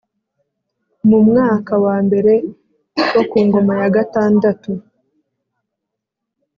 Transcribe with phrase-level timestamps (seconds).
[1.09, 2.33] Mu mwaka wa mbere
[3.13, 4.71] wo ku ngoma ya gatandatu